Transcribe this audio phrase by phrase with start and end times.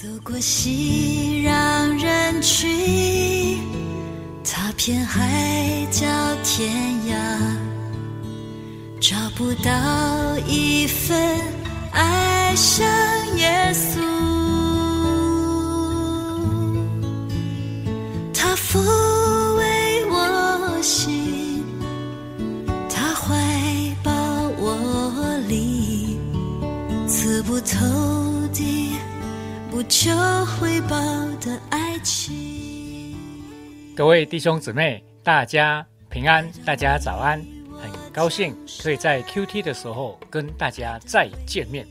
[0.00, 3.58] 走过熙攘人群，
[4.44, 6.06] 踏遍海角
[6.44, 6.72] 天
[7.08, 7.16] 涯，
[9.00, 11.18] 找不到一份
[11.90, 12.86] 爱像
[13.38, 14.17] 耶稣。
[29.88, 30.10] 求
[30.44, 30.96] 回报
[31.40, 33.16] 的爱情。
[33.96, 37.42] 各位弟兄姊妹，大家平安，大家早安，
[37.80, 41.88] 很高兴可以在 Q T 的时候跟大家再见面。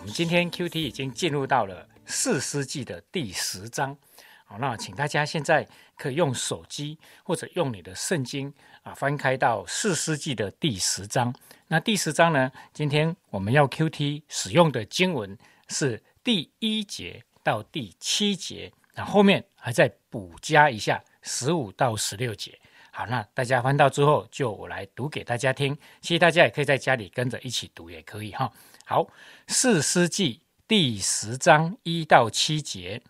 [0.00, 3.96] 我们今天 Q T 已经进入到了四世纪的第十章。
[4.44, 5.64] 好，那请大家现在
[5.96, 8.52] 可以用手机或者用你的圣经
[8.82, 11.32] 啊，翻开到四世纪的第十章。
[11.68, 16.02] 那第十章呢，今天我们要 Q T 使用的经文是。
[16.28, 22.60] 第一节到第七节，那后面还再补加一下十五到十六节。
[22.90, 25.74] 好，那大家翻到之后，就我来读给大家听。
[26.02, 28.52] 其实大家也可以在家里跟着一起读，也可以哈。
[28.84, 29.04] 好，
[29.46, 30.34] 《四诗记》
[30.68, 33.00] 第十章一到七节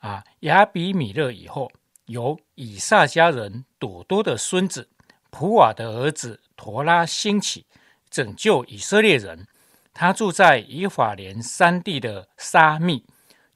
[0.00, 1.72] 啊，亚比米勒以后，
[2.04, 4.90] 由以撒家人朵多的孙子
[5.30, 7.64] 普瓦的儿子陀拉兴起，
[8.10, 9.46] 拯救以色列人。
[9.92, 13.04] 他住在以法莲山地的沙密，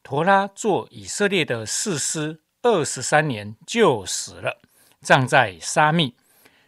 [0.02, 4.60] 陀拉做以色列的士师二十三年就死了，
[5.00, 6.14] 葬在沙密。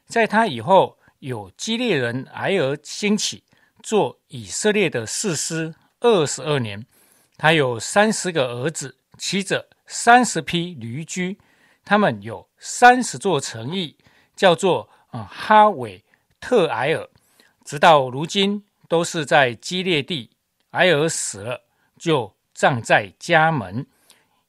[0.06, 3.42] 在他以后，有基列人埃尔兴起，
[3.82, 6.86] 做以色列的士师二十二年。
[7.36, 11.38] 他有三十个儿子，骑着三十匹驴驹，
[11.84, 13.98] 他们有三十座城邑，
[14.34, 16.04] 叫做啊哈韦
[16.40, 17.08] 特埃尔，
[17.64, 18.64] 直到如今。
[18.88, 20.30] 都是在基列地，
[20.70, 21.64] 埃尔死了，
[21.98, 23.86] 就葬在家门。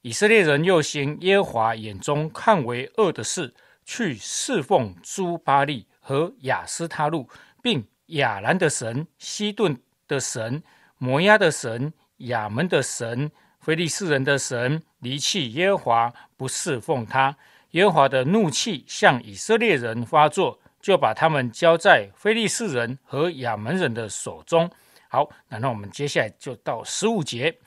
[0.01, 7.29] 以色列人又行耶和华眼中看为恶的事，去侍奉朱巴利和亚斯他路，
[7.61, 9.77] 并亚兰的神、西顿
[10.07, 10.63] 的神、
[10.97, 17.35] 摩押的神、亚门的神、非利士人的神，离弃耶和华，不侍奉他。
[17.71, 20.59] 耶和华的怒气向以色列人发作。
[20.87, 24.71] 就把他们交在非利士人和亚门人的手中。
[25.09, 27.57] 好，那我们接下来就到十五节。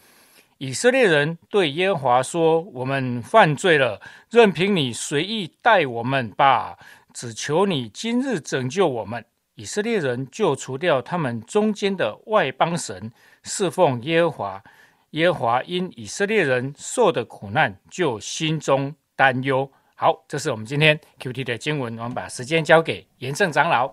[0.56, 6.78] 以色列人对耶和华说：“我们犯罪了，任凭你随意待我们吧，
[7.12, 9.22] 只求你今日拯救我们。”
[9.54, 14.64] 以色列人就除掉他们中间的外邦神，侍奉耶和华。
[15.10, 19.70] 耶和华因以色列人受的苦难，就心中担忧。
[20.03, 21.99] 好，这是我们今天 Q T 的经文。
[21.99, 23.93] 我们把时间交给严正长老。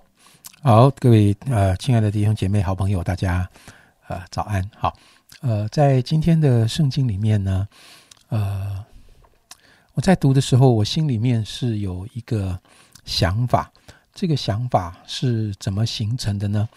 [0.61, 3.45] 好，各位呃，亲爱的弟兄姐妹、好朋友，大家
[4.07, 4.63] 呃早安。
[4.73, 4.97] 好，
[5.41, 7.67] 呃，在今天的圣经里面呢，
[8.29, 8.85] 呃，
[9.95, 12.57] 我在读的时候，我心里面是有一个
[13.03, 13.69] 想法。
[14.13, 16.69] 这个想法是怎么形成的呢？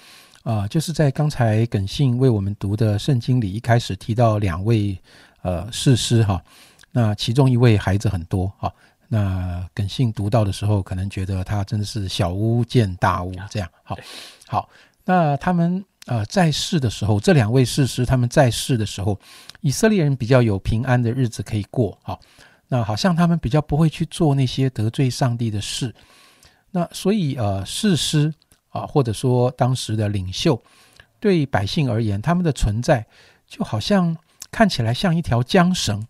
[0.43, 4.99] 啊，就是在刚才耿信为我们读的圣经里，一开始提到两位
[5.43, 6.43] 呃士师哈，
[6.91, 8.75] 那其中一位孩子很多哈。
[9.13, 13.99] 那耿信读到的时候，可能觉得他真的是小巫见大巫，这样好。
[14.47, 14.69] 好，
[15.05, 19.19] 那他们呃在世的时候，这两位士师他们在世的时候，
[19.63, 21.99] 以色列人比较有平安的日子可以过。
[22.05, 22.21] 好，
[22.69, 25.93] 那好像他们比较不会去做那些得罪上帝的事。
[26.71, 28.33] 那所以呃，士师
[28.69, 30.63] 啊，或者说当时的领袖，
[31.19, 33.05] 对百姓而言，他们的存在
[33.49, 34.17] 就好像
[34.53, 36.07] 看起来像一条缰绳。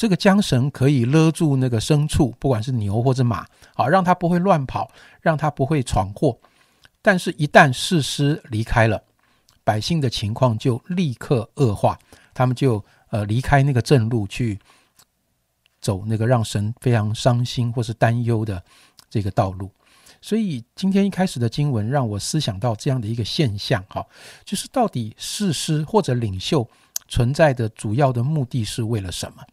[0.00, 4.90] 这个缰绳可以勒住那个牲畜，不管是牛或者马，好让它不会乱跑，
[5.20, 6.38] 让它不会闯祸。
[7.02, 9.04] 但是，一旦士师离开了，
[9.62, 11.98] 百姓的情况就立刻恶化，
[12.32, 14.58] 他们就呃离开那个正路去
[15.82, 18.64] 走那个让神非常伤心或是担忧的
[19.10, 19.70] 这个道路。
[20.22, 24.06] 所以，今天一开始的经文让我思想到这样的一个现象，哈，
[24.46, 26.66] 就是到底士师或者领袖
[27.06, 29.44] 存在的主要的目的是为了什么？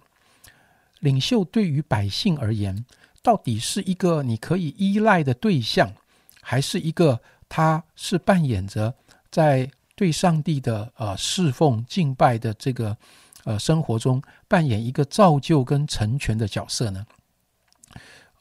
[0.99, 2.85] 领袖对于百姓而言，
[3.21, 5.93] 到底是一个你可以依赖的对象，
[6.41, 8.95] 还是一个他是扮演着
[9.29, 12.97] 在对上帝的呃侍奉敬拜的这个
[13.43, 17.05] 呃生活中扮演一个造就跟成全的角色呢？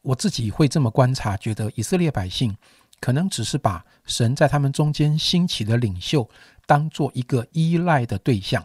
[0.00, 2.56] 我自己会这么观察，觉得以色列百姓
[3.00, 6.26] 可能只是把神在他们中间兴起的领袖
[6.64, 8.64] 当做一个依赖的对象。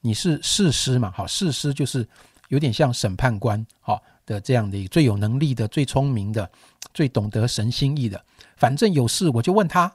[0.00, 1.10] 你是士师嘛？
[1.10, 2.08] 好，士师就是。
[2.48, 6.50] 有点像审判官，好，的这样的一个最有能力的、最聪明的、
[6.94, 8.24] 最懂得神心意的。
[8.56, 9.92] 反正有事我就问他，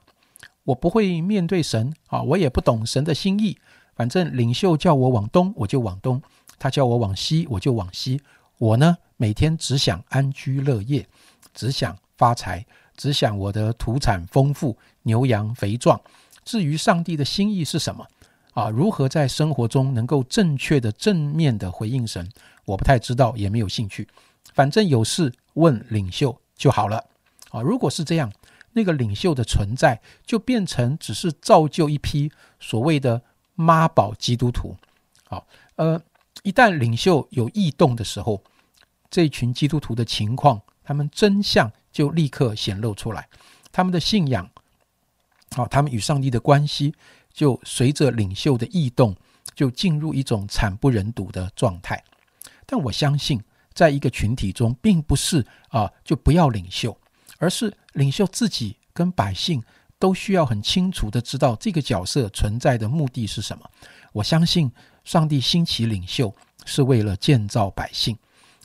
[0.64, 3.58] 我不会面对神啊，我也不懂神的心意。
[3.96, 6.20] 反正领袖叫我往东，我就往东；
[6.58, 8.22] 他叫我往西，我就往西。
[8.58, 11.08] 我呢，每天只想安居乐业，
[11.54, 12.66] 只想发财，
[12.96, 16.00] 只想我的土产丰富，牛羊肥壮。
[16.44, 18.08] 至于上帝的心意是什么
[18.52, 18.70] 啊？
[18.70, 22.30] 如何在生活中能够正确的、正面的回应神？
[22.66, 24.08] 我不太知道，也没有兴趣。
[24.54, 27.04] 反正有事问领袖就好了
[27.52, 27.62] 啊！
[27.62, 28.32] 如果是这样，
[28.74, 33.22] 那个领袖的存在就变成只是造就一批所谓的
[33.56, 34.76] 妈宝基督徒。
[35.28, 35.46] 好，
[35.76, 36.02] 呃，
[36.44, 38.42] 一旦领袖有异动的时候，
[39.10, 43.28] 这群基督徒的情况，他们真相就立刻显露出来，
[43.72, 44.50] 他们的信仰，
[45.56, 46.94] 好，他们与上帝的关系，
[47.34, 49.16] 就随着领袖的异动，
[49.56, 52.04] 就进入一种惨不忍睹的状态。
[52.66, 53.42] 但我相信，
[53.74, 56.98] 在一个群体中，并不是啊就不要领袖，
[57.38, 59.64] 而是领袖自己跟百姓
[60.00, 63.70] 都需要很清楚的知道这个角色存在的目的是什么。
[64.14, 64.72] 我相信，
[65.04, 66.34] 上帝兴起领袖
[66.66, 68.18] 是为了建造百姓，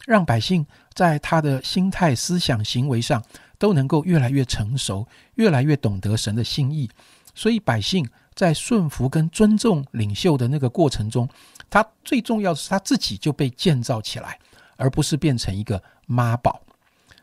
[0.07, 3.23] 让百姓在他的心态、思想、行为上
[3.59, 6.91] 都能够越来越成熟，越来越懂得神的心意。
[7.35, 11.29] 所以，百姓在顺服跟尊重领袖的那个过程中。
[11.69, 14.39] 他最重要的是他自己就被建造起来，
[14.77, 16.61] 而不是变成一个妈宝。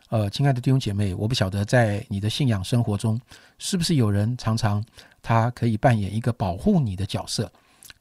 [0.09, 3.19] 呃，亲爱的弟兄姐妹，我不晓得在你的信仰生活中，
[3.57, 4.83] 是不是有人常常
[5.21, 7.49] 他可以扮演一个保护你的角色、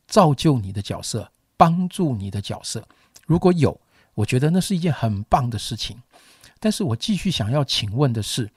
[0.09, 2.87] 造就你的角色、帮助你的角色。
[3.25, 3.81] 如果有，
[4.15, 5.97] 我觉得那是一件很棒的事情。
[6.59, 8.51] 但是我继续想要请问的是，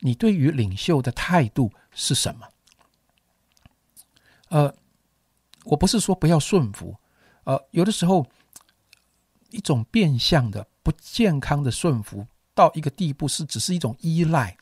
[0.00, 2.46] 你对于领袖的态度是什么？
[4.52, 4.72] 呃，
[5.64, 6.94] 我不是说不要顺服。
[7.44, 8.26] 呃，有的时候，
[9.48, 14.54] 一种变相的不健康的顺服到一个地步，是只是一种依赖。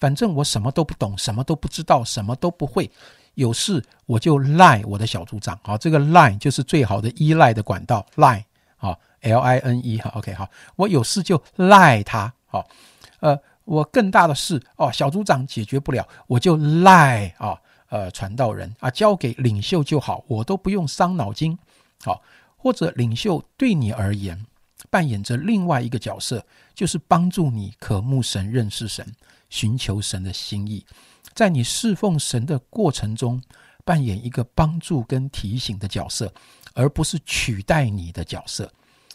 [0.00, 2.90] 反正我什么都不懂，什么都不知道，什么都不会，
[3.34, 5.58] 有事我就赖我的小组长。
[5.62, 8.04] 好，这个赖就是最好的依赖的管道。
[8.14, 8.44] 赖，
[8.76, 12.32] 好，L I N E，哈，OK，好，我有事就赖他。
[12.46, 12.66] 好，
[13.20, 17.60] 呃，我更大的事哦，小组长解决不了，我就赖啊，
[17.94, 21.56] 呃，传道人啊，交给领袖就好，我都不用伤脑筋。
[22.02, 22.20] 好，
[22.56, 24.44] 或者领袖对你而言
[24.90, 26.44] 扮演着另外一个角色，
[26.74, 29.06] 就是帮助你渴慕神、认识神、
[29.48, 30.84] 寻求神的心意，
[31.34, 33.40] 在你侍奉神的过程中，
[33.84, 36.34] 扮演一个帮助跟提醒的角色，
[36.74, 38.68] 而不是取代你的角色。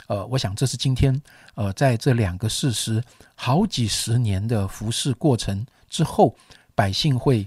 [0.07, 1.21] 呃，我想这是今天
[1.55, 3.03] 呃，在这两个事实
[3.35, 6.33] 好几十年的服侍过程之后，
[6.73, 7.45] 百姓会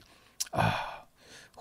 [0.50, 0.91] 啊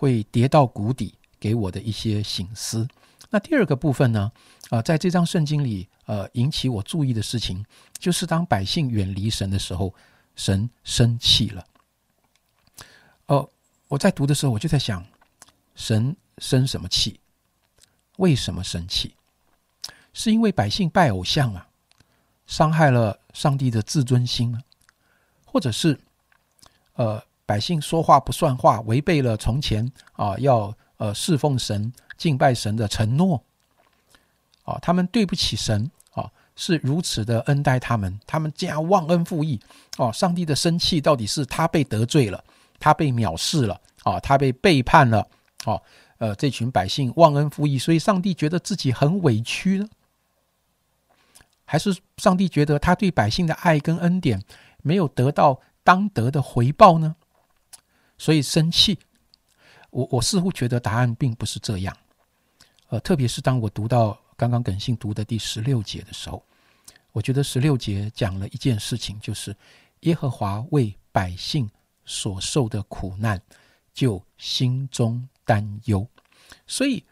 [0.02, 2.88] 会跌到谷底，给我的一些醒思。
[3.30, 4.32] 那第二个部分呢？
[4.72, 7.64] 啊，在这张圣经里，呃，引起我注意的事情，
[8.00, 9.94] 就是当百姓远离神的时候，
[10.36, 11.64] 神生气了。
[13.28, 13.48] 哦，
[13.90, 15.06] 我在读的时候，我就在想，
[15.76, 17.20] 神生什么气？
[18.18, 19.14] 为什么生气？
[20.14, 21.68] 是因为百姓拜偶像啊，
[22.48, 24.64] 伤害了上帝的自尊心吗？
[25.46, 26.00] 或者是，
[26.96, 31.92] 呃，百姓说话不算话，违背了从前啊要呃侍奉神？
[32.18, 33.44] 敬拜神的承诺，
[34.64, 39.60] 啊，他们对不起神啊，是如此的恩待他们，他们竟然忘恩负义，
[39.98, 42.44] 哦，上帝的生气到底是他被得罪了，
[42.80, 45.28] 他被藐视了，啊，他被背叛了，
[45.66, 45.82] 哦，
[46.20, 49.90] 呃，这群百姓忘恩负义，所以上帝觉得自己很委屈呢，
[51.66, 54.40] 还是上帝觉得他对百姓的爱跟恩典
[54.84, 57.16] 没有得到当得的回报呢？
[58.22, 59.00] 所以生气，
[59.90, 61.98] 我我似乎觉得答案并不是这样。
[62.90, 66.46] 呃，特别是当我读到刚刚耿信读的第十六节的时候，
[67.14, 69.56] 我觉得十六节讲了一件事情，就是
[70.02, 71.68] 耶和华为百姓
[72.06, 73.42] 所受的苦难，
[73.92, 76.08] 就心中担忧。
[76.68, 77.04] 所以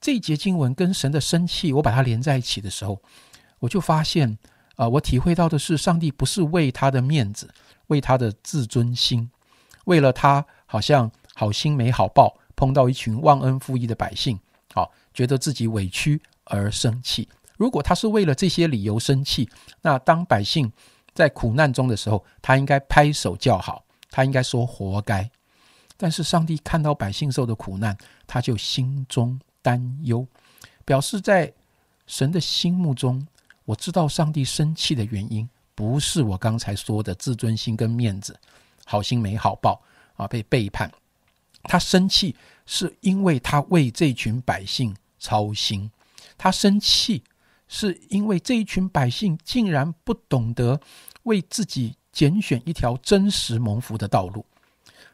[0.00, 3.02] 这一节经文跟神的生气，我把它连在一起的时候，
[3.58, 4.38] 我就发现，
[4.76, 7.52] 啊，我体会到的是，上帝不是为他的面子，
[7.88, 9.28] 为他的自尊心，
[9.88, 14.38] 为了他好像好心没好报，碰到一群忘恩负义的百姓。
[14.74, 17.26] 好，觉得自己委屈而生气。
[17.56, 19.48] 如果他是为了这些理由生气，
[19.80, 20.70] 那当百姓
[21.14, 25.28] 在苦难中的时候，他应该拍手叫好，他应该说活该。
[25.96, 30.26] 但是上帝看到百姓受的苦难，他就心中担忧，
[30.84, 31.50] 表示在
[32.06, 33.26] 神的心目中，
[33.64, 38.38] 我知道上帝生气的原因不是我刚才说的自尊心跟面子，
[38.88, 39.82] 好心没好报
[40.16, 40.90] 啊，被背叛。
[41.64, 45.90] 他生气是因为他为这群百姓操心，
[46.38, 47.22] 他生气
[47.68, 50.80] 是因为这一群百姓竟然不懂得
[51.24, 54.46] 为自己拣选一条真实蒙福的道路，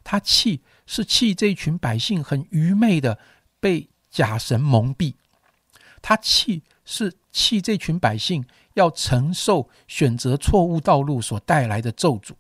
[0.04, 3.18] 他气是气这群百姓很愚昧的
[3.58, 5.14] 被假神蒙蔽，
[6.00, 12.34] 他气是气这群百姓要承受选择错误道路所带来的咒诅，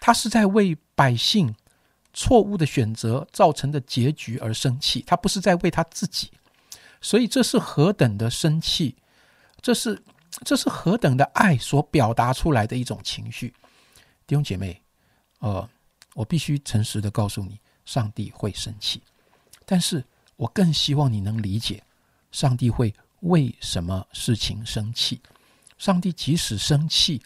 [0.00, 1.54] 他是在为百姓
[2.12, 6.30] 错误的选择造成的结局而生气，他不是在为他自己，
[7.00, 8.96] 所以这是何等的生气，
[9.60, 10.02] 这是
[10.44, 13.54] 这是何等的爱所表达出来的一种情绪，
[14.26, 14.82] 弟兄姐妹，
[15.40, 15.68] 呃，
[16.14, 19.02] 我必须诚实的告诉你，上帝会生气，
[19.64, 20.04] 但是。
[20.38, 21.82] 我更希望你能理解，
[22.30, 25.18] 上帝会为什么事情生气。
[25.78, 27.22] 上帝即使生气，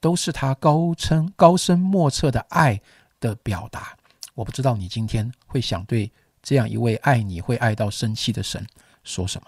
[0.00, 2.80] 都是他高称高深莫测的爱
[3.20, 3.96] 的表达。
[4.34, 6.10] 我不知道你今天会想对
[6.42, 8.66] 这样一位爱你会爱到生气的神
[9.04, 9.46] 说什么。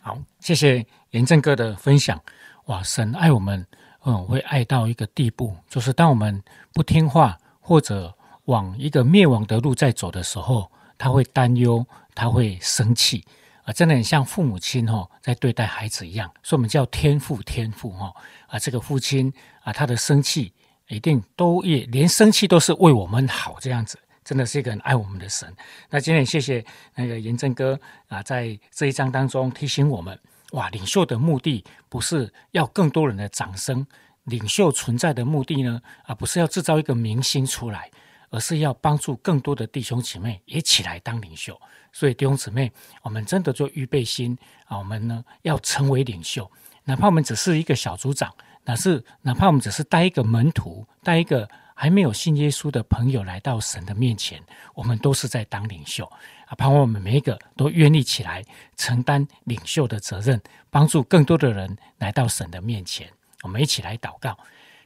[0.00, 2.20] 好，谢谢严正哥的分享。
[2.66, 3.66] 哇，神爱我们，
[4.04, 8.14] 嗯，会爱到一个地步，就是当我们不听话或者
[8.46, 10.70] 往一个灭亡的路在走的时候。
[11.02, 13.24] 他会担忧，他会生气
[13.72, 18.12] 真的很像父母亲哈，在对待孩子一样，所以我们叫天父天父哈
[18.46, 20.52] 啊，这个父亲啊，他的生气
[20.88, 25.52] 一定都也连生气都是为我们好这样子，真的是一个很爱我们的神。
[25.90, 30.18] 那今天谢谢那个严正哥啊，在这一章当中提醒我们，
[30.52, 33.86] 哇，领袖的目的不是要更多人的掌声，
[34.24, 37.90] 领袖存在的目的呢，啊，不是要制造一个明星出来。
[38.30, 41.60] 而是要帮助更多的弟兄姊妹一起来当领袖，
[41.92, 42.72] 所以弟兄姊妹，
[43.02, 44.78] 我们真的做预备心啊！
[44.78, 46.50] 我们呢要成为领袖，
[46.84, 48.32] 哪怕我们只是一个小组长，
[48.64, 54.40] 哪是哪怕我们只是带一个门徒，带一个还没有信耶稣的朋友来到神的面前，
[54.74, 56.04] 我们都是在当领袖
[56.46, 56.54] 啊！
[56.56, 58.44] 盼望我们每一个都愿意起来
[58.76, 63.10] 承担领袖的责任，帮助更多的人来到神的面前。
[63.42, 64.38] 我们一起来祷告，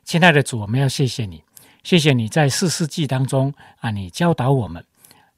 [0.05, 1.43] 亲爱的主，我们要谢谢你。
[1.85, 4.83] 谢谢你在四世纪当中啊，你教导我们，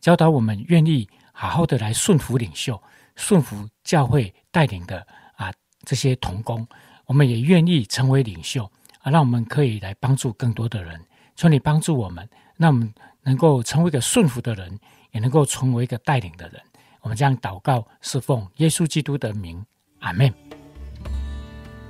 [0.00, 2.81] 教导我们愿意好好的来顺服领袖，
[3.17, 5.53] 顺服教会带领的啊
[5.85, 6.65] 这些童工，
[7.05, 8.65] 我们也愿意成为领袖
[9.00, 10.99] 啊，让我们可以来帮助更多的人。
[11.35, 12.26] 求你帮助我们，
[12.57, 14.79] 让我们能够成为一个顺服的人，
[15.11, 16.62] 也能够成为一个带领的人。
[17.00, 19.67] 我们将祷告，侍奉耶稣基督的名，
[19.99, 20.33] 阿门。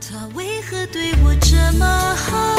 [0.01, 1.87] 他为何对我这么
[2.17, 2.56] 好？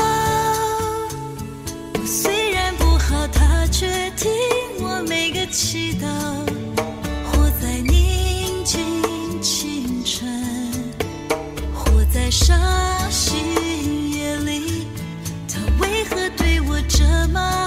[17.37, 17.66] my